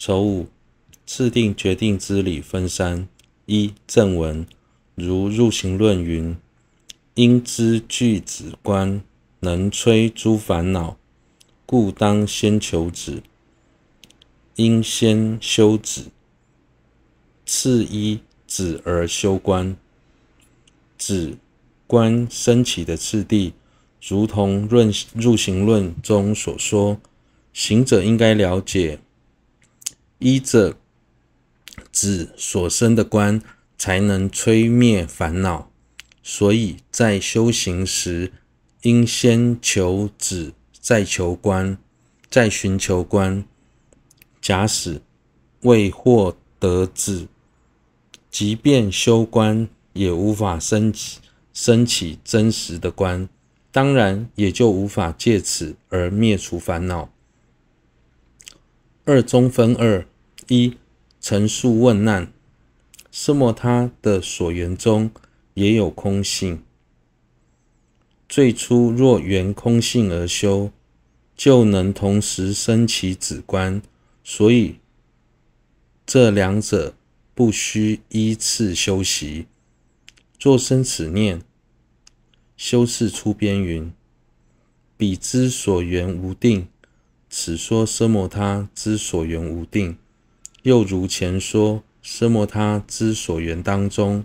[0.00, 0.46] 丑五，
[1.04, 3.06] 次第决定之理分三：
[3.44, 4.46] 一、正文，
[4.94, 6.34] 如入行论云
[7.12, 9.02] ：“因知具子观，
[9.40, 10.96] 能摧诸烦恼，
[11.66, 13.22] 故当先求子。
[14.56, 16.04] 应先修止，
[17.44, 19.76] 次依止而修观。
[20.96, 21.36] 止
[21.86, 23.52] 观升起的次第。”
[24.08, 26.98] 如同论入行论中所说，
[27.52, 28.98] 行者应该了解，
[30.20, 30.76] 依着
[31.90, 33.42] 止所生的观，
[33.76, 35.70] 才能摧灭烦恼。
[36.22, 38.32] 所以在修行时，
[38.82, 41.76] 应先求止，再求观，
[42.30, 43.44] 再寻求观。
[44.40, 45.02] 假使
[45.62, 47.26] 未获得止，
[48.30, 51.18] 即便修观，也无法升起
[51.52, 53.28] 升起真实的观。
[53.72, 57.10] 当然，也就无法借此而灭除烦恼。
[59.04, 60.06] 二中分二：
[60.50, 60.76] 一、
[61.20, 62.32] 陈述问难，
[63.12, 65.12] 奢摩他的所缘中
[65.54, 66.60] 也有空性。
[68.28, 70.72] 最初若缘空性而修，
[71.36, 73.80] 就能同时生起止观。
[74.24, 74.80] 所以
[76.04, 76.94] 这两者
[77.32, 79.46] 不需依次修习。
[80.40, 81.42] 若生此念。
[82.56, 83.90] 修士出边云
[84.98, 86.68] ：“彼之所缘无定，
[87.30, 89.96] 此说奢摩他之所缘无定，
[90.62, 94.24] 又如前说奢摩他之所缘当中，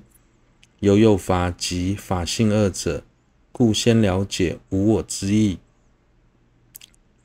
[0.80, 3.04] 犹有法及法性二者，
[3.52, 5.60] 故先了解无我之意，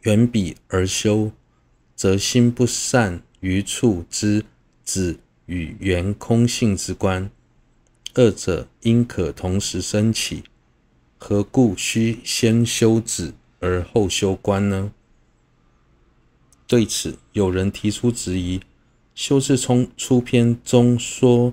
[0.03, 1.33] 缘彼而修，
[1.97, 4.45] 则心不善于处之
[4.85, 7.31] 止与缘空性之观，
[8.15, 10.45] 二者应可同时升起。”
[11.23, 14.91] 何故需先修止而后修观呢？
[16.67, 18.63] 对此，有人提出质疑：
[19.23, 21.53] 修士从出篇中说，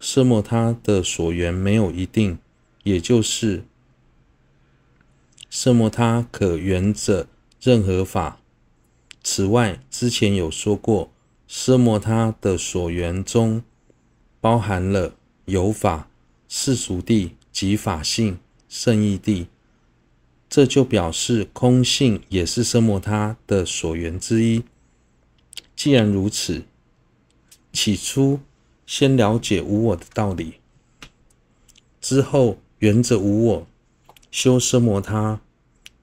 [0.00, 2.38] 奢摩他的所缘没有一定，
[2.82, 3.62] 也就是
[5.52, 7.26] 奢摩他可缘者
[7.60, 8.40] 任何法。
[9.22, 11.10] 此外，之前有说过，
[11.46, 13.62] 奢摩他的所缘中
[14.40, 15.14] 包含了
[15.44, 16.08] 有法、
[16.48, 18.38] 世俗谛及法性。
[18.66, 19.44] 圣义谛，
[20.48, 24.62] 这就表示空性也是奢摩他的所缘之一。
[25.76, 26.62] 既然如此，
[27.74, 28.40] 起初
[28.86, 30.54] 先了解无我的道理，
[32.00, 33.66] 之后缘着无我
[34.30, 35.40] 修奢摩他，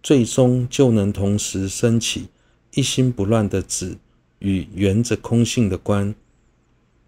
[0.03, 2.27] 最终就能同时升起
[2.75, 3.97] 一心不乱的止
[4.39, 6.13] 与缘着空性的观。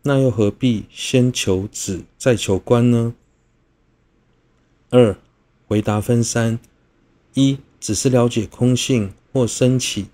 [0.03, 3.13] 那又何必先求止再求观呢？
[4.90, 5.18] 二。
[5.66, 6.59] 回答分三：
[7.34, 10.07] 一、只是了解空性或升起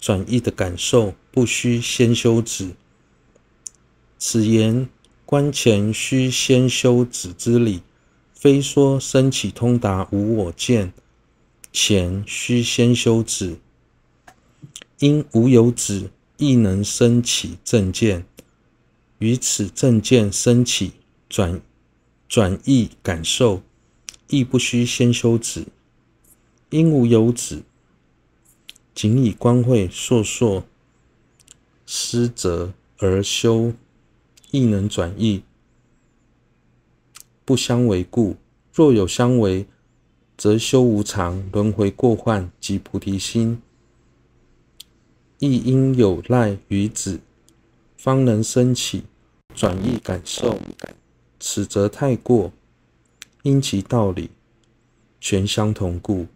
[0.00, 2.70] 转义的感受，不需先修止。
[4.24, 4.88] 此言
[5.26, 7.82] 观前须先修止之理，
[8.32, 10.92] 非说升起通达无我见
[11.72, 13.58] 前须先修止。
[15.00, 18.24] 因无有止，亦能升起正见，
[19.18, 20.92] 于此正见升起
[21.28, 21.60] 转
[22.28, 23.60] 转义感受。
[24.28, 25.66] 亦不须先修止，
[26.70, 27.64] 因无有止，
[28.94, 30.62] 仅以观慧烁烁
[31.84, 33.72] 施则而修，
[34.52, 35.42] 亦能转意，
[37.44, 38.36] 不相为故。
[38.72, 39.66] 若有相为，
[40.36, 43.60] 则修无常、轮回过患及菩提心，
[45.40, 47.18] 亦应有赖于止，
[47.96, 49.02] 方能生起
[49.52, 50.56] 转意感受。
[51.40, 52.52] 此则太过。
[53.44, 54.30] 因其道理
[55.20, 56.28] 全相同故，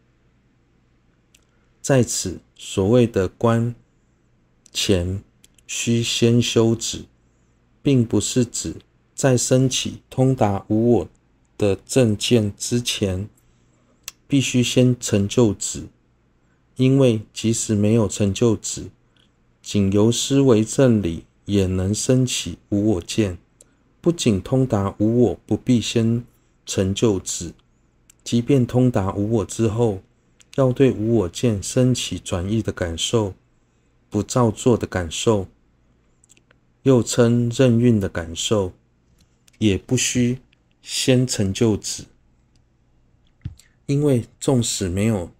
[1.80, 3.76] 在此所谓的观
[4.72, 5.22] 前
[5.68, 7.04] 须先修止，
[7.86, 8.74] 并不是指
[9.14, 11.08] 在升起通达无我
[11.56, 13.28] 的正见之前，
[14.26, 15.84] 必须先成就止，
[16.74, 18.90] 因为即使没有成就止，
[19.62, 23.38] 仅由思维正理也能升起无我见。
[24.00, 26.24] 不仅通达无我，不必先。
[26.66, 27.52] 成就止，
[28.24, 30.00] 即便通达无我之后，
[30.56, 33.34] 要对无我见升起转义的感受，
[34.10, 35.46] 不造作的感受，
[36.86, 38.72] 又称任运的感受，
[39.58, 40.38] 也不需
[40.80, 42.04] 先成就止，
[43.86, 45.32] 因为纵使没有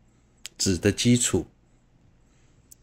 [0.58, 1.46] 止的基础，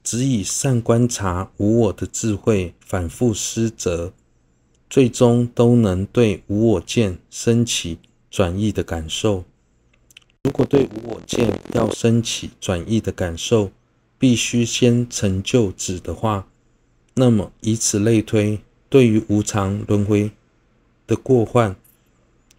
[0.02, 4.14] 只以善观察无我的智慧反复思则，
[4.90, 8.00] 最终都能对无我见升起。
[8.32, 9.44] 转意的感受，
[10.44, 13.72] 如果对无我见要升起转意的感受，
[14.18, 16.48] 必须先成就止的话，
[17.16, 20.32] 那么以此类推，对于无常轮回
[21.06, 21.76] 的过患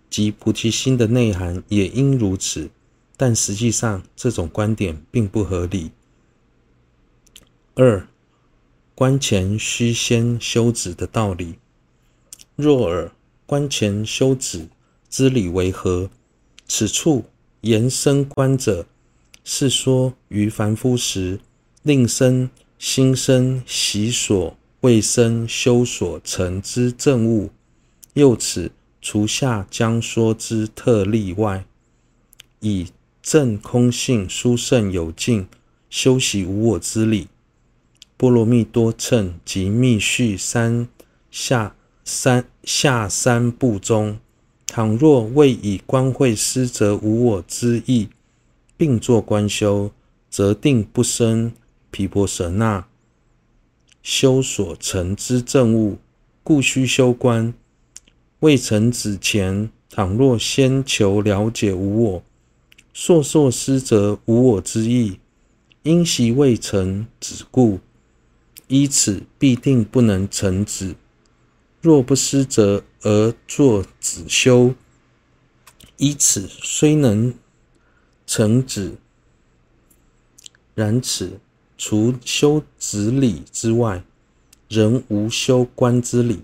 [0.08, 2.70] 及菩提心的内涵也应如此。
[3.16, 5.92] 但实际上，这种观点并不合理。
[7.74, 8.08] 二、
[8.94, 11.54] 观前须先修止的道理。
[12.56, 13.12] 若尔，
[13.46, 14.68] 观前修止
[15.08, 16.10] 之理为何？
[16.66, 17.24] 此处
[17.60, 18.86] 言身观者，
[19.44, 21.38] 是说于凡夫时，
[21.82, 27.50] 令身心生习所未生修所成之正悟。
[28.14, 31.64] 又此除下将说之特例外，
[32.60, 32.88] 以
[33.22, 35.46] 证空性殊胜有尽，
[35.90, 37.28] 修习无我之理。
[38.16, 40.88] 波罗蜜多乘及密续三
[41.30, 41.74] 下
[42.04, 44.18] 三下三部中，
[44.66, 48.08] 倘若未以观会施则无我之意，
[48.76, 49.90] 并作观修，
[50.30, 51.52] 则定不生
[51.94, 52.88] 毗婆舍那
[54.02, 55.98] 修所成之正悟，
[56.42, 57.54] 故须修观。
[58.40, 62.24] 未成子前，倘若先求了解无我。
[62.92, 65.20] 硕硕施则无我之意，
[65.84, 67.78] 因习未成子故，
[68.66, 70.96] 依此必定不能成子。
[71.80, 74.74] 若不施则而作子修，
[75.98, 77.32] 依此虽能
[78.26, 78.96] 成子，
[80.74, 81.38] 然此
[81.76, 84.04] 除修子理之外，
[84.68, 86.42] 人无修观之理。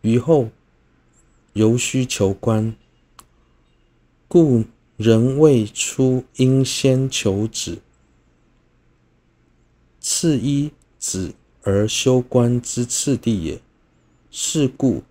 [0.00, 0.50] 于后
[1.52, 2.74] 犹须求观，
[4.26, 4.64] 故。
[4.96, 7.78] 人未出应先求止，
[10.00, 13.60] 次依止而修观之次第也。
[14.32, 15.04] 是故，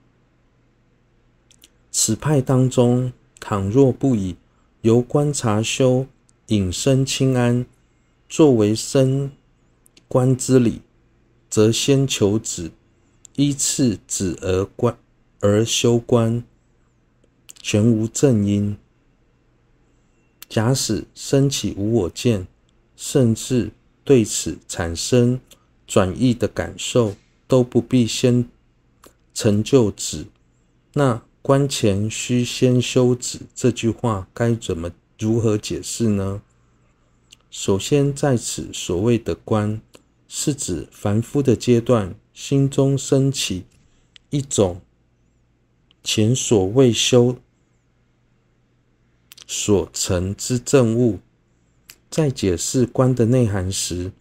[1.90, 4.36] 此派当中，倘若不以
[4.82, 6.06] 由观察修
[6.48, 7.66] 引生清安
[8.30, 9.32] 作为生
[10.08, 10.82] 观之理，
[11.50, 12.72] 则先求止，
[13.36, 14.98] 依次止而观
[15.40, 16.44] 而修观，
[17.62, 18.78] 全无正因。
[20.50, 22.48] 假使升起无我见，
[22.96, 23.72] 甚至
[24.04, 25.40] 对此产生
[25.86, 27.16] 转意的感受，
[27.48, 28.50] 都不必先
[29.34, 30.26] 成就止。
[30.94, 36.42] 那观前须先修止这句话该怎么如何解释呢？
[37.50, 39.82] 首先，在此所谓的观，
[40.28, 43.64] 是指凡夫的阶段，心中升起
[44.30, 44.82] 一种
[46.04, 47.38] 前所未修。
[49.50, 51.20] 所成之证悟，
[52.10, 54.12] 在解释观的内涵时，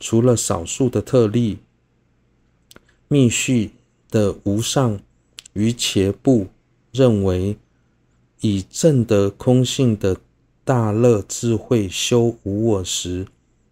[0.00, 1.58] 除了少数的特例，
[3.06, 3.72] 密续
[4.08, 4.98] 的无上
[5.52, 6.46] 瑜伽部
[6.92, 7.58] 认为，
[8.40, 10.16] 以证得空性的
[10.70, 13.26] 大乐智慧修无我时，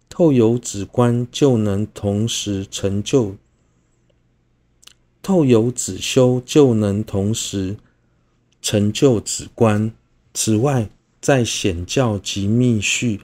[0.09, 3.35] 透由止观就能同时成就；
[5.21, 7.77] 透由止修就能同时
[8.61, 9.93] 成就止观。
[10.33, 10.89] 此外，
[11.21, 13.21] 在显教及密续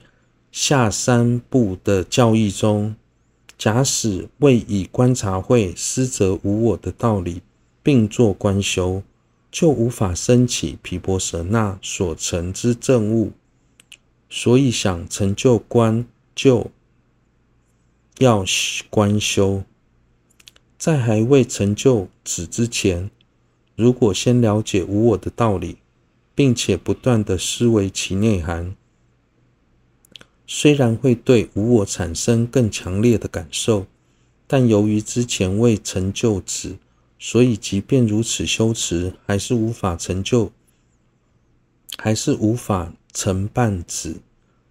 [0.50, 2.96] 下三部的教义中，
[3.58, 7.42] 假使未以观察会施则无我的道理，
[7.82, 9.02] 并作观修，
[9.50, 13.32] 就无法生起毗婆舍那所成之正悟。
[14.28, 16.70] 所以想成就观，就
[18.18, 18.44] 要
[18.90, 19.64] 观修。
[20.78, 23.10] 在还未成就此之前，
[23.74, 25.78] 如果先了解无我的道理，
[26.34, 28.76] 并且不断的思维其内涵，
[30.46, 33.86] 虽然会对无我产生更强烈的感受，
[34.46, 36.76] 但由于之前未成就此，
[37.18, 40.52] 所以即便如此修持，还是无法成就，
[41.96, 44.20] 还是无法成办此。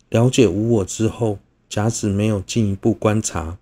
[0.09, 3.57] 了解无我之后，假使没有进一步观察，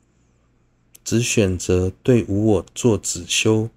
[1.03, 3.69] 只选择对无我做止修，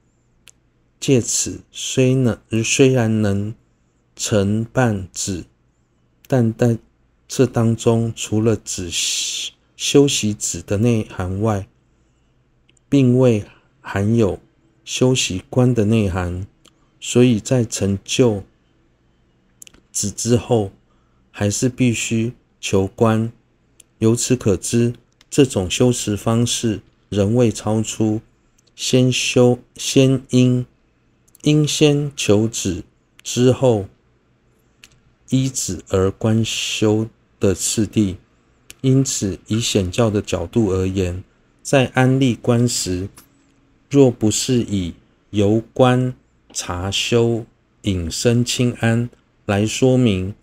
[1.01, 3.55] 借此虽能虽然能。
[4.19, 5.45] 成办止，
[6.27, 6.79] 但在
[7.29, 8.91] 这当中，除了止
[9.77, 11.69] 修习止的内涵外，
[12.89, 13.45] 并未
[13.83, 14.41] 含有
[14.87, 16.47] 修习观的内涵，
[16.99, 18.43] 所以在成就
[19.93, 20.73] 止之后，
[21.31, 22.33] 还是必须
[22.69, 23.31] 求观。
[23.99, 24.93] 由此可知，
[25.31, 28.21] 这种修持方式仍未超出
[28.75, 30.67] 先修先应
[31.43, 32.83] 应先求止
[33.23, 33.87] 之后。
[35.29, 37.09] 依止而观修
[37.39, 38.17] 的次第，
[38.81, 41.23] 因此以显教的角度而言，
[41.63, 43.09] 在安立观时，
[43.89, 44.95] 若不是以
[45.31, 46.13] 由观
[46.53, 47.47] 察修
[47.83, 49.09] 引生轻安
[49.45, 50.35] 来说明，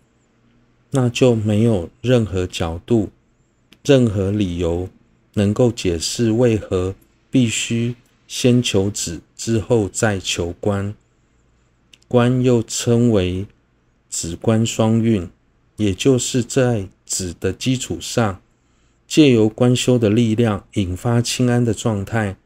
[0.96, 3.10] 那就没有任何角度、
[3.82, 4.88] 任何理由
[5.32, 6.94] 能够解释为何
[7.32, 7.96] 必须
[8.28, 10.94] 先求子，之后再求观。
[12.06, 13.46] 观又称为
[14.08, 15.28] 子观双运，
[15.74, 18.40] 也就是在子的基础上，
[19.08, 22.36] 借由观修的力量引发轻安的状态。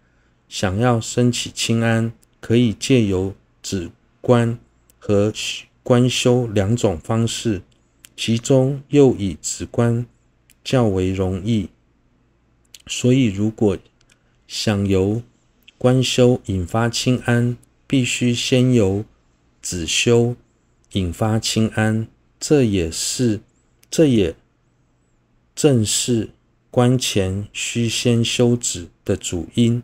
[0.49, 3.91] 想要升起轻安，可以借由子
[4.23, 4.59] 观
[4.99, 5.31] 和
[5.83, 7.61] 观修两种方式，
[8.21, 10.05] 其中又以止观
[10.65, 11.69] 较为容易。
[12.89, 13.79] 所以，如果
[14.49, 15.23] 想由
[15.79, 17.57] 观修引发清安，
[17.87, 19.05] 必须先由
[19.63, 20.35] 止修
[20.95, 22.09] 引发清安。
[22.41, 23.41] 这也是，
[23.89, 24.35] 这也
[25.55, 26.31] 正是
[26.73, 29.81] 观前须先修止的主因。